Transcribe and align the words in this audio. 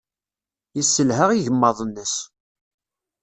Yesselha 0.77 1.25
igmaḍ-nnes. 1.31 2.15